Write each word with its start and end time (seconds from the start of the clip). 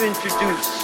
to 0.00 0.06
introduce 0.06 0.79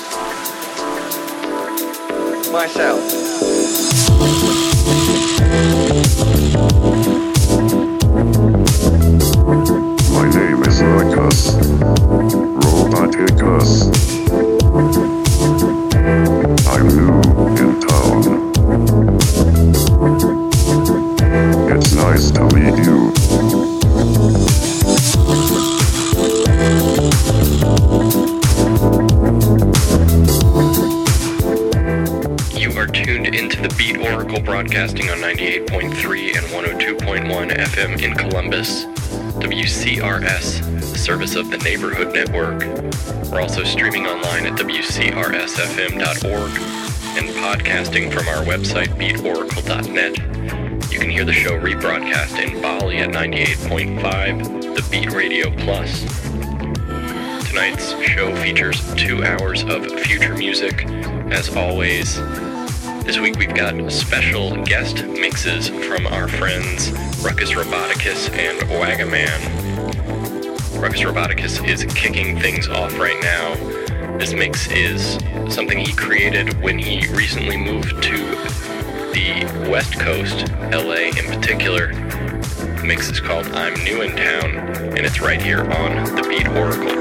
two 58.94 59.24
hours 59.24 59.62
of 59.64 59.86
future 60.00 60.34
music. 60.34 60.84
As 61.30 61.54
always, 61.56 62.16
this 63.04 63.18
week 63.18 63.36
we've 63.38 63.54
got 63.54 63.90
special 63.90 64.62
guest 64.64 65.04
mixes 65.04 65.68
from 65.68 66.06
our 66.06 66.28
friends 66.28 66.90
Ruckus 67.22 67.52
Roboticus 67.52 68.30
and 68.30 68.60
Wagaman. 68.70 69.40
Ruckus 70.80 71.00
Roboticus 71.00 71.66
is 71.66 71.84
kicking 71.94 72.38
things 72.38 72.68
off 72.68 72.98
right 72.98 73.20
now. 73.22 73.54
This 74.18 74.32
mix 74.32 74.70
is 74.70 75.18
something 75.52 75.78
he 75.78 75.92
created 75.92 76.60
when 76.62 76.78
he 76.78 77.06
recently 77.14 77.56
moved 77.56 78.02
to 78.02 78.16
the 79.12 79.68
West 79.70 79.98
Coast, 79.98 80.50
LA 80.70 81.10
in 81.18 81.26
particular. 81.26 81.94
The 81.94 82.84
mix 82.84 83.10
is 83.10 83.20
called 83.20 83.46
I'm 83.48 83.74
New 83.84 84.02
in 84.02 84.16
Town, 84.16 84.56
and 84.96 85.00
it's 85.00 85.20
right 85.20 85.40
here 85.40 85.60
on 85.60 86.04
the 86.14 86.22
Beat 86.28 86.48
Oracle. 86.48 86.96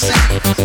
All 0.00 0.57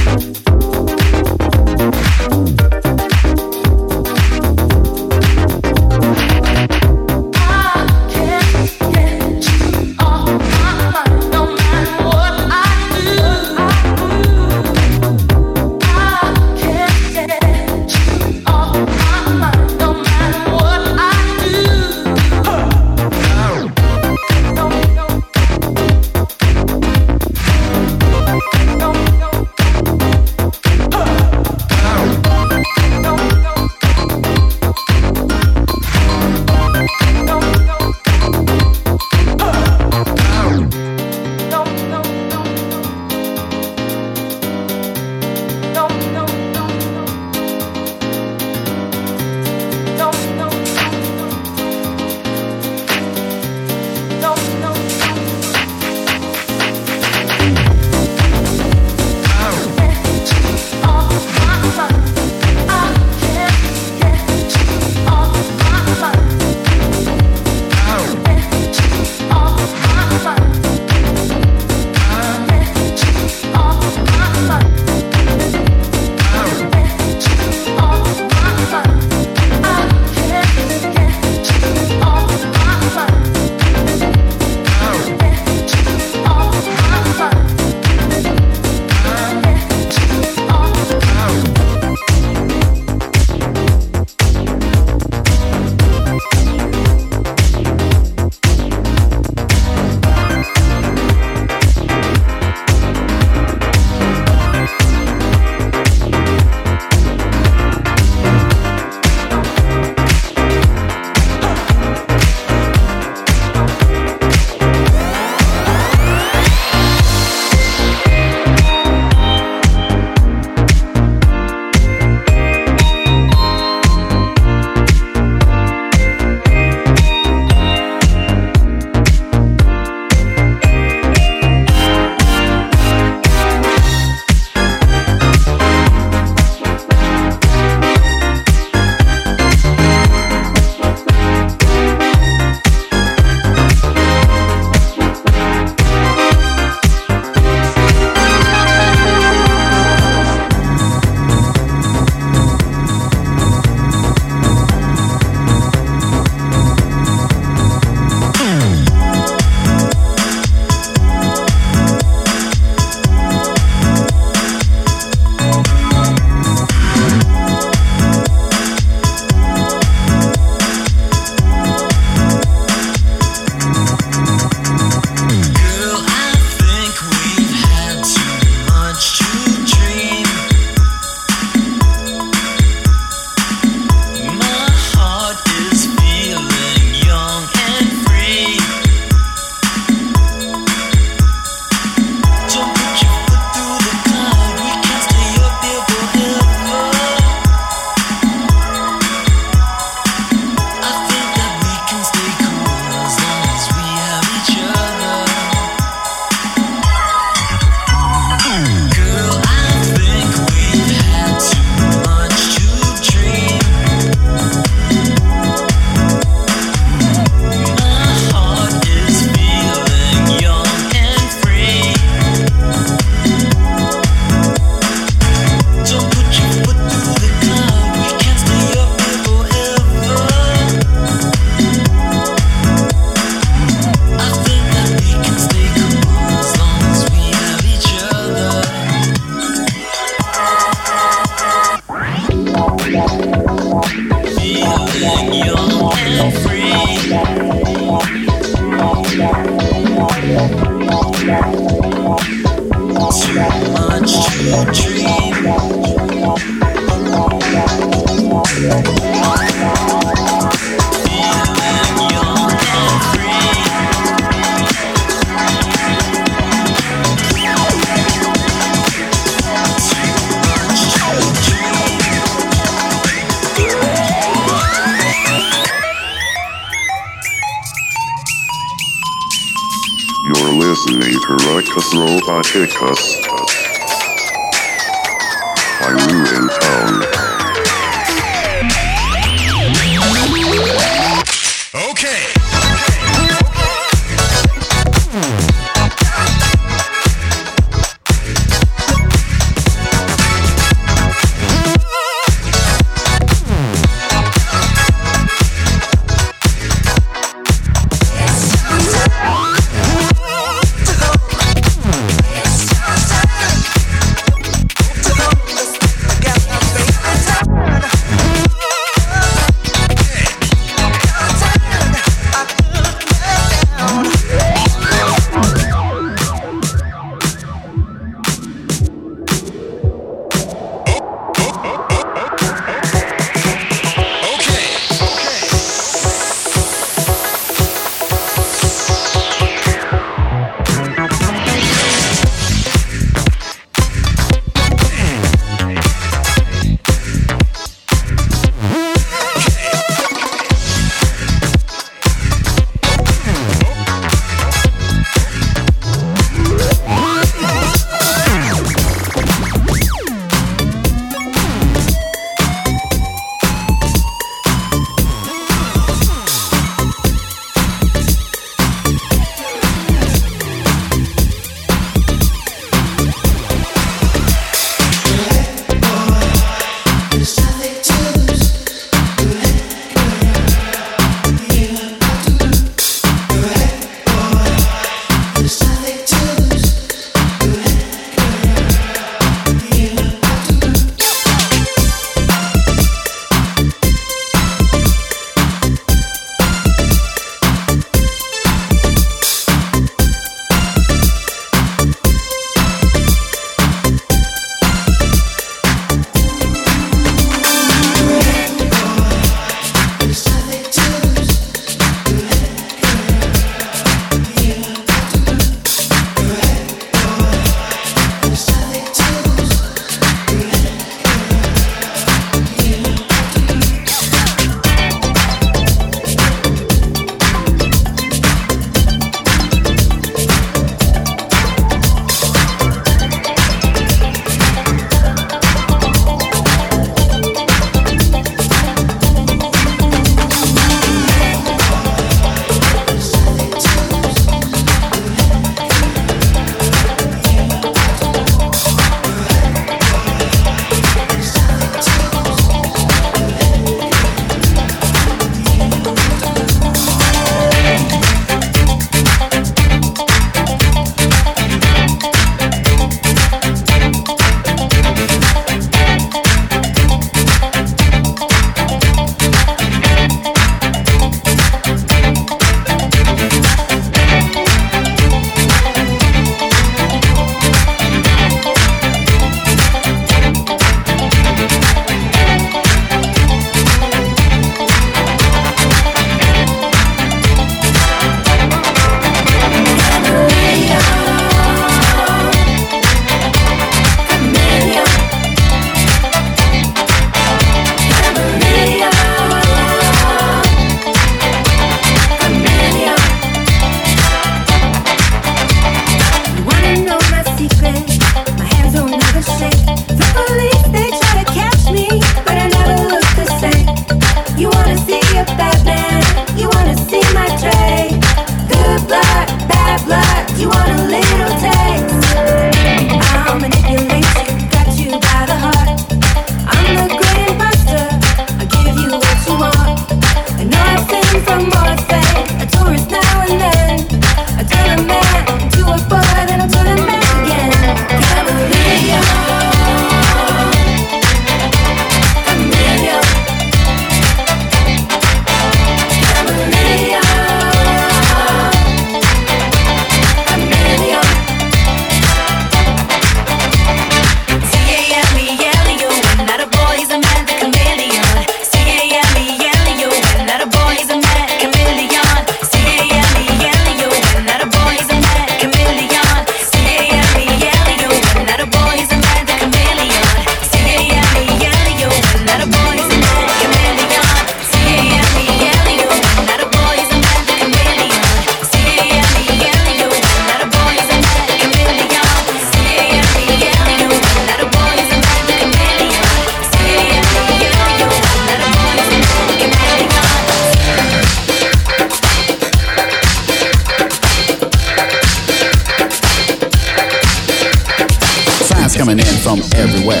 coming 598.80 598.98
in 598.98 599.16
from 599.20 599.40
everywhere. 599.56 600.00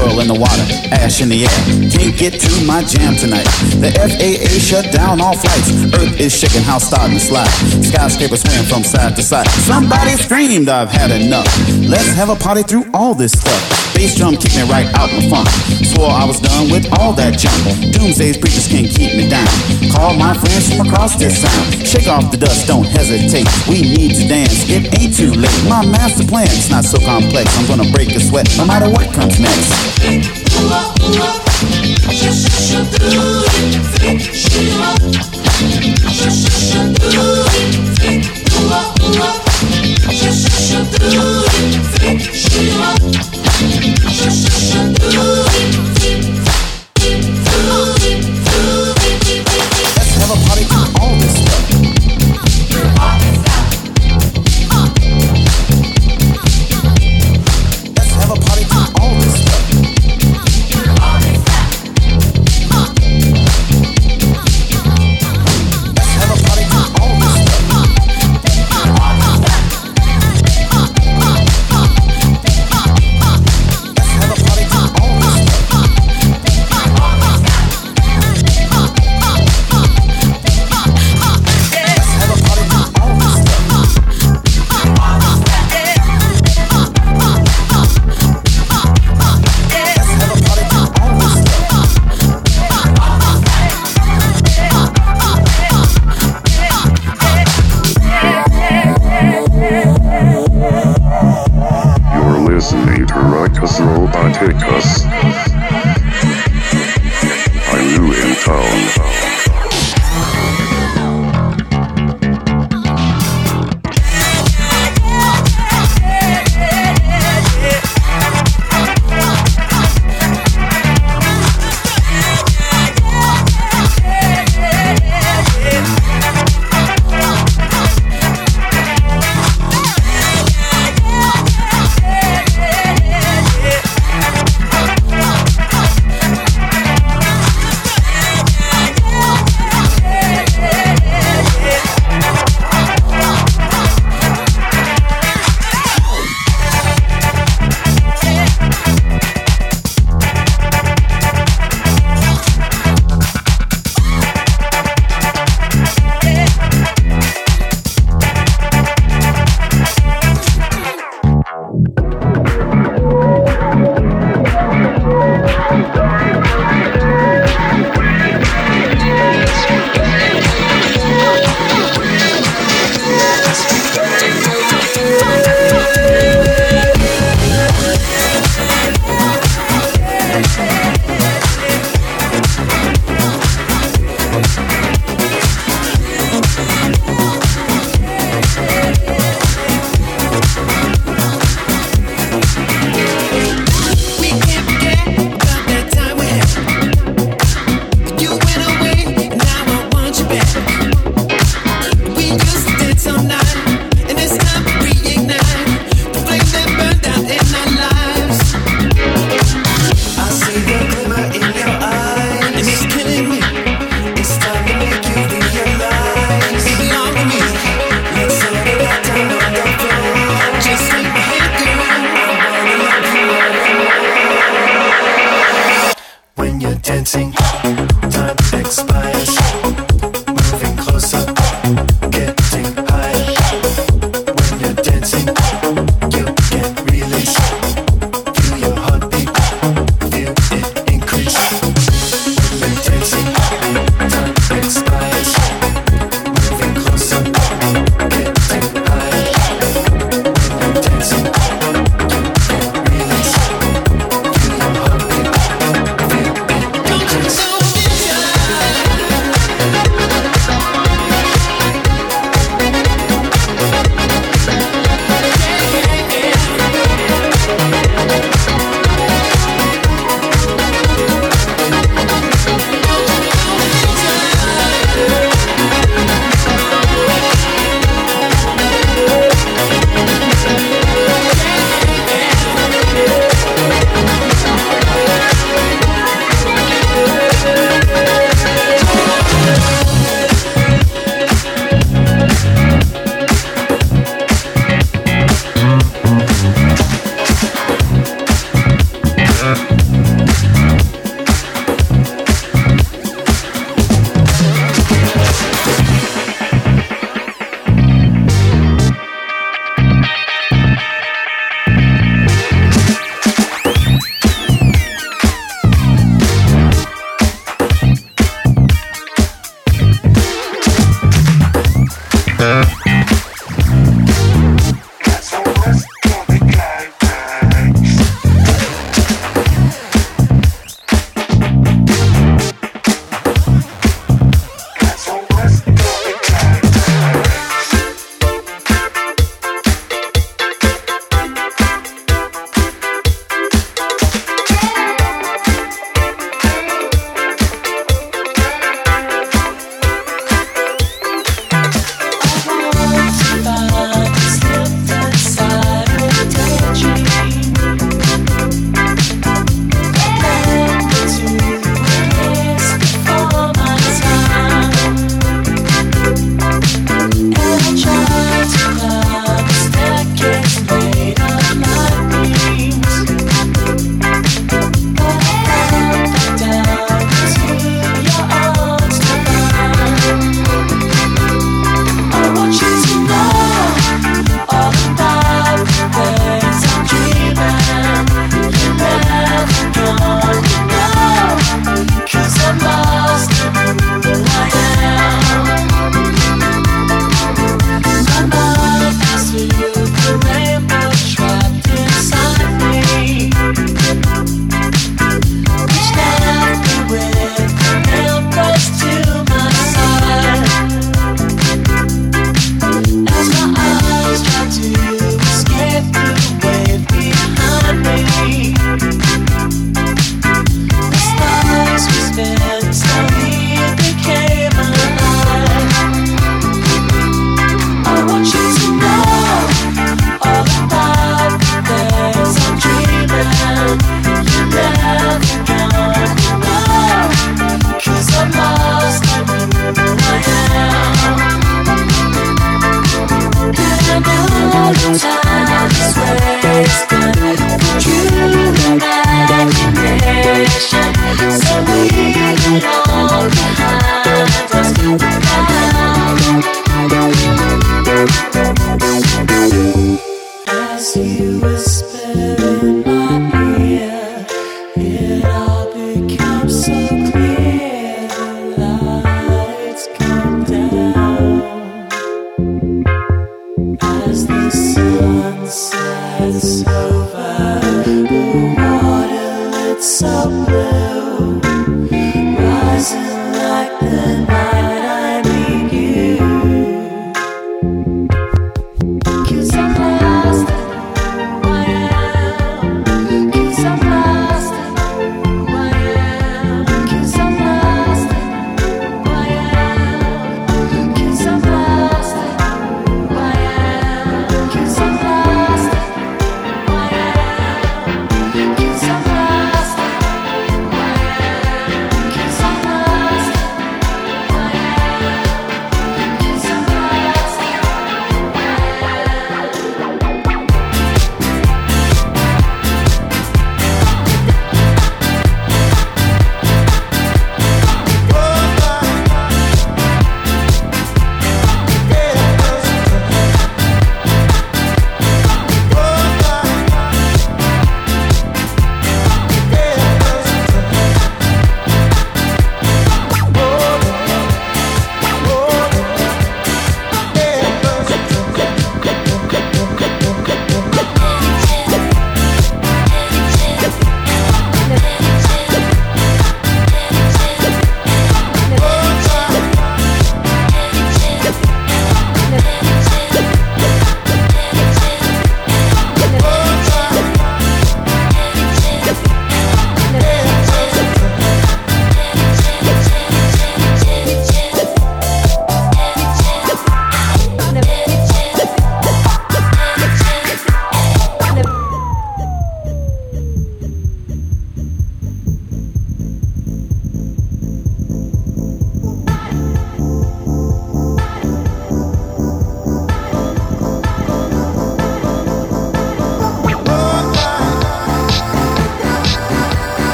Oil 0.00 0.20
in 0.20 0.28
the 0.28 0.38
water, 0.38 0.64
ash 0.96 1.20
in 1.20 1.28
the 1.28 1.44
air. 1.44 1.90
Can't 1.90 2.16
get 2.16 2.32
to 2.40 2.64
my 2.64 2.82
jam 2.82 3.16
tonight. 3.16 3.44
The 3.84 3.92
FAA 3.92 4.48
shut 4.64 4.90
down 4.90 5.20
all 5.20 5.36
flights. 5.36 5.68
Earth 5.92 6.18
is 6.18 6.34
shaking, 6.34 6.62
house 6.62 6.84
starting 6.84 7.18
to 7.18 7.20
slide. 7.20 7.52
Skyscrapers 7.84 8.40
swing 8.40 8.64
from 8.64 8.82
side 8.82 9.14
to 9.16 9.22
side. 9.22 9.46
Somebody 9.68 10.12
screamed, 10.12 10.70
I've 10.70 10.88
had 10.88 11.10
enough. 11.10 11.46
Let's 11.86 12.14
have 12.14 12.30
a 12.30 12.36
party 12.36 12.62
through 12.62 12.86
all 12.94 13.12
this 13.14 13.32
stuff. 13.32 13.83
Bass 13.94 14.14
drum 14.18 14.36
kicked 14.36 14.56
me 14.56 14.62
right 14.68 14.90
out 14.98 15.08
my 15.14 15.22
funk. 15.30 15.48
Swore 15.86 16.10
I 16.10 16.24
was 16.26 16.40
done 16.40 16.68
with 16.70 16.86
all 16.98 17.12
that 17.14 17.38
junk. 17.38 17.62
Doomsday's 17.94 18.36
preachers 18.36 18.66
can't 18.66 18.90
keep 18.90 19.14
me 19.14 19.30
down. 19.30 19.46
Call 19.94 20.14
my 20.18 20.34
friends 20.34 20.74
from 20.74 20.86
across 20.86 21.14
this 21.16 21.40
sound. 21.40 21.86
Shake 21.86 22.08
off 22.08 22.30
the 22.30 22.36
dust, 22.36 22.66
don't 22.66 22.84
hesitate. 22.84 23.46
We 23.70 23.82
need 23.82 24.18
to 24.18 24.26
dance, 24.26 24.68
it 24.68 24.90
ain't 24.98 25.14
too 25.14 25.30
late. 25.30 25.62
My 25.70 25.86
master 25.86 26.26
plan's 26.26 26.68
not 26.68 26.84
so 26.84 26.98
complex. 26.98 27.46
I'm 27.56 27.66
gonna 27.66 27.90
break 27.94 28.12
the 28.12 28.20
sweat 28.20 28.50
no 28.58 28.66
matter 28.66 28.90
what 28.90 29.14
comes 29.14 29.38
next. 29.38 29.70
Let's 44.24 44.63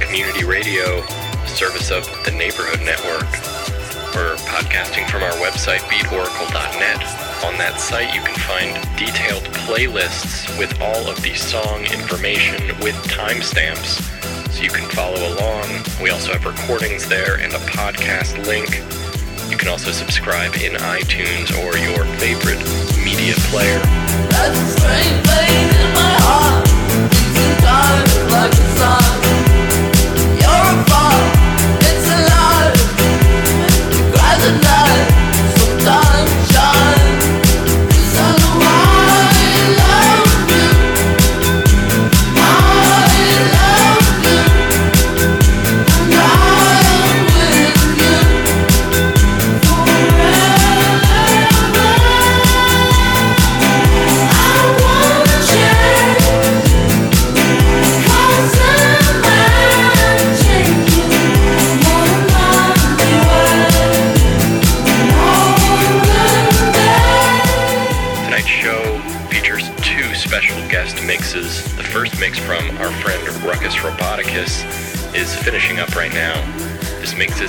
Community 0.00 0.44
radio, 0.44 1.04
service 1.46 1.90
of 1.90 2.04
the 2.24 2.30
Neighborhood 2.30 2.80
Network. 2.80 3.28
We're 4.14 4.36
podcasting 4.48 5.08
from 5.08 5.22
our 5.22 5.32
website, 5.32 5.80
beatoracle.net. 5.90 7.02
On 7.44 7.56
that 7.58 7.80
site, 7.80 8.14
you 8.14 8.20
can 8.20 8.34
find 8.34 8.74
detailed 8.98 9.44
playlists 9.66 10.46
with 10.58 10.80
all 10.80 11.08
of 11.08 11.20
the 11.22 11.34
song 11.34 11.84
information 11.86 12.54
with 12.80 12.94
timestamps 13.08 14.00
so 14.52 14.62
you 14.62 14.70
can 14.70 14.88
follow 14.90 15.34
along. 15.34 15.66
We 16.02 16.10
also 16.10 16.32
have 16.32 16.44
recordings 16.44 17.08
there 17.08 17.36
and 17.36 17.52
a 17.52 17.58
podcast 17.58 18.44
link. 18.46 18.68
You 19.50 19.56
can 19.56 19.68
also 19.68 19.90
subscribe 19.90 20.54
in 20.56 20.72
iTunes 20.72 21.50
or 21.64 21.76
your 21.78 22.04
favorite 22.18 22.60
media 23.04 23.34
player. 23.50 23.80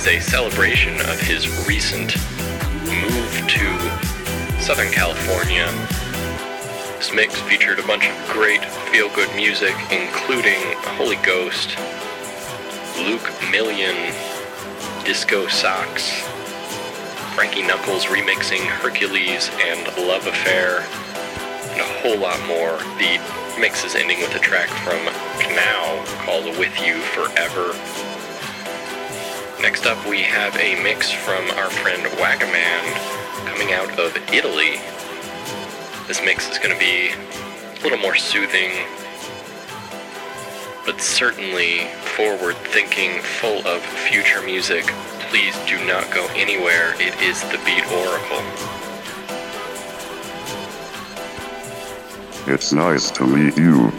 Is 0.06 0.08
a 0.08 0.30
celebration 0.30 0.94
of 1.02 1.20
his 1.20 1.48
recent 1.66 2.16
move 2.84 3.44
to 3.48 4.60
Southern 4.60 4.90
California. 4.90 5.66
This 6.98 7.12
mix 7.14 7.40
featured 7.40 7.78
a 7.78 7.86
bunch 7.86 8.06
of 8.06 8.30
great 8.30 8.62
feel 8.92 9.08
good 9.14 9.34
music, 9.34 9.74
including 9.90 10.60
Holy 10.98 11.16
Ghost, 11.16 11.78
Luke 12.98 13.32
Million, 13.50 13.94
Disco 15.04 15.46
Socks, 15.46 16.20
Frankie 17.34 17.62
Knuckles 17.62 18.04
remixing 18.06 18.60
Hercules 18.66 19.50
and 19.62 19.86
Love 19.96 20.26
Affair, 20.26 20.80
and 21.70 21.80
a 21.80 22.00
whole 22.00 22.18
lot 22.18 22.40
more. 22.46 22.76
The 22.98 23.20
mix 23.58 23.84
is 23.84 23.94
ending 23.94 24.18
with 24.18 24.34
a 24.34 24.40
track 24.40 24.68
from 24.68 24.98
Knau 25.38 26.04
called 26.24 26.58
With 26.58 26.78
You 26.84 26.96
Forever. 27.14 27.72
Next 29.64 29.86
up, 29.86 30.06
we 30.06 30.20
have 30.20 30.54
a 30.56 30.80
mix 30.82 31.10
from 31.10 31.50
our 31.52 31.70
friend 31.70 32.02
Wagaman 32.18 33.46
coming 33.46 33.72
out 33.72 33.98
of 33.98 34.14
Italy. 34.30 34.78
This 36.06 36.20
mix 36.22 36.50
is 36.50 36.58
going 36.58 36.74
to 36.74 36.78
be 36.78 37.08
a 37.08 37.82
little 37.82 37.96
more 37.96 38.14
soothing, 38.14 38.72
but 40.84 41.00
certainly 41.00 41.86
forward 42.14 42.56
thinking, 42.56 43.22
full 43.22 43.66
of 43.66 43.80
future 43.80 44.42
music. 44.42 44.84
Please 45.30 45.58
do 45.66 45.82
not 45.86 46.12
go 46.12 46.26
anywhere. 46.34 46.92
It 47.00 47.18
is 47.22 47.40
the 47.44 47.56
Beat 47.64 47.90
Oracle. 47.90 48.44
It's 52.52 52.70
nice 52.74 53.10
to 53.12 53.26
meet 53.26 53.56
you. 53.56 53.90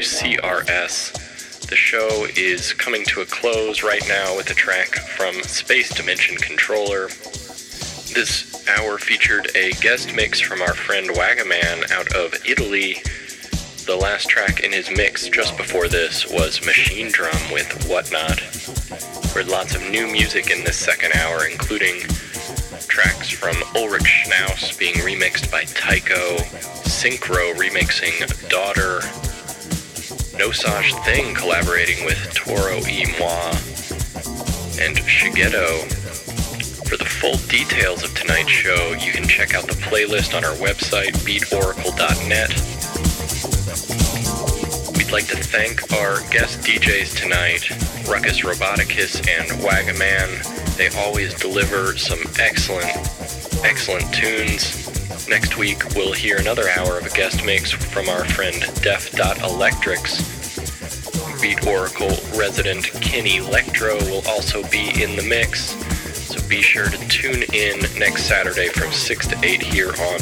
WCRS. 0.00 1.68
The 1.68 1.76
show 1.76 2.26
is 2.34 2.72
coming 2.72 3.04
to 3.04 3.20
a 3.20 3.26
close 3.26 3.82
right 3.82 4.02
now 4.08 4.34
with 4.34 4.50
a 4.50 4.54
track 4.54 4.94
from 4.94 5.34
Space 5.42 5.94
Dimension 5.94 6.36
Controller. 6.36 7.08
This 8.14 8.66
hour 8.66 8.96
featured 8.96 9.54
a 9.54 9.72
guest 9.72 10.14
mix 10.14 10.40
from 10.40 10.62
our 10.62 10.72
friend 10.72 11.10
Wagaman 11.10 11.90
out 11.92 12.14
of 12.14 12.34
Italy. 12.46 13.02
The 13.84 13.94
last 13.94 14.30
track 14.30 14.60
in 14.60 14.72
his 14.72 14.90
mix 14.90 15.28
just 15.28 15.58
before 15.58 15.86
this 15.86 16.26
was 16.30 16.60
Machinedrum 16.60 17.52
with 17.52 17.86
Whatnot. 17.86 18.40
Heard 19.34 19.48
lots 19.48 19.74
of 19.74 19.82
new 19.90 20.10
music 20.10 20.50
in 20.50 20.64
this 20.64 20.78
second 20.78 21.12
hour, 21.14 21.44
including 21.44 22.00
tracks 22.88 23.28
from 23.28 23.54
Ulrich 23.76 24.24
Schnauss 24.24 24.78
being 24.78 24.94
remixed 24.94 25.52
by 25.52 25.64
Tycho, 25.64 26.38
Synkro 26.88 27.52
remixing 27.54 28.48
Daughter, 28.48 29.02
Nosaj 30.40 31.04
Thing 31.04 31.34
collaborating 31.34 32.02
with 32.06 32.32
Toro 32.32 32.80
y 32.80 33.04
Moi, 33.18 33.50
and 34.82 34.96
Shigeto. 34.96 35.84
For 36.88 36.96
the 36.96 37.04
full 37.04 37.36
details 37.48 38.02
of 38.04 38.14
tonight's 38.14 38.48
show, 38.48 38.92
you 38.92 39.12
can 39.12 39.28
check 39.28 39.54
out 39.54 39.66
the 39.66 39.74
playlist 39.74 40.34
on 40.34 40.42
our 40.42 40.54
website, 40.54 41.12
beatoracle.net. 41.28 42.56
We'd 44.96 45.12
like 45.12 45.26
to 45.26 45.36
thank 45.36 45.92
our 45.92 46.22
guest 46.30 46.60
DJs 46.62 47.20
tonight, 47.20 47.68
Ruckus 48.08 48.40
Roboticus 48.40 49.18
and 49.28 49.50
Wagaman. 49.60 50.76
They 50.78 50.88
always 50.98 51.34
deliver 51.34 51.98
some 51.98 52.20
excellent, 52.38 52.96
excellent 53.62 54.10
tunes. 54.14 54.89
Next 55.30 55.56
week, 55.56 55.94
we'll 55.94 56.12
hear 56.12 56.38
another 56.38 56.68
hour 56.70 56.98
of 56.98 57.06
a 57.06 57.10
guest 57.10 57.44
mix 57.44 57.70
from 57.70 58.08
our 58.08 58.24
friend 58.24 58.60
Def.Electrics. 58.82 60.20
Beat 61.40 61.64
Oracle 61.68 62.16
resident 62.36 62.86
Kenny 63.00 63.36
Electro 63.36 63.94
will 64.06 64.26
also 64.26 64.64
be 64.70 64.88
in 65.00 65.14
the 65.14 65.22
mix, 65.22 65.76
so 66.26 66.44
be 66.48 66.60
sure 66.60 66.88
to 66.88 66.98
tune 67.08 67.44
in 67.54 67.78
next 67.96 68.24
Saturday 68.24 68.70
from 68.70 68.90
6 68.90 69.28
to 69.28 69.38
8 69.44 69.62
here 69.62 69.90
on 69.90 70.18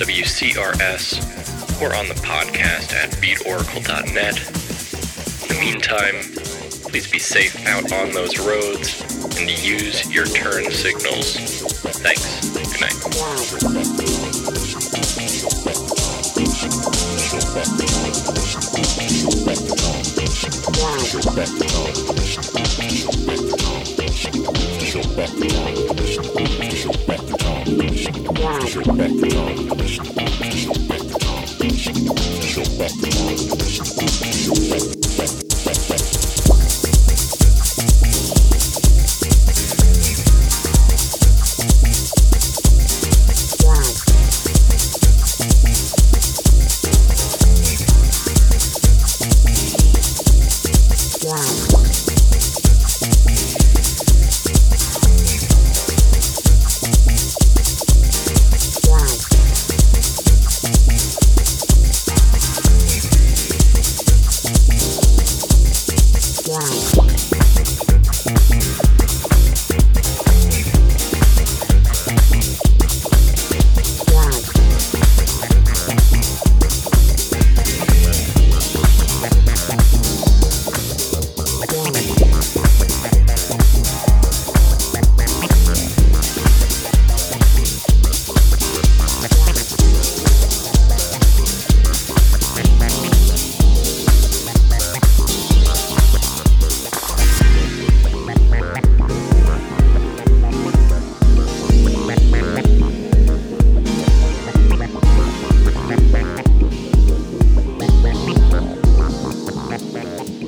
WCRS 0.00 1.80
or 1.80 1.94
on 1.94 2.08
the 2.08 2.14
podcast 2.14 2.92
at 2.94 3.10
beatoracle.net. 3.22 4.38
In 5.42 5.48
the 5.54 5.60
meantime, 5.60 6.16
please 6.92 7.10
be 7.10 7.18
safe 7.18 7.66
out 7.68 7.90
on 7.90 8.12
those 8.12 8.38
roads 8.38 9.00
and 9.40 9.48
use 9.48 10.12
your 10.12 10.26
turn 10.26 10.70
signals. 10.70 11.38
Thanks. 12.02 12.50
Good 12.52 12.80
night. 12.82 13.02